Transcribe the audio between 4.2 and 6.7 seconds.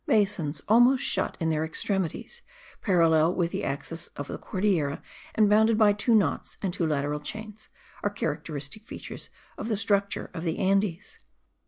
the Cordillera and bounded by two knots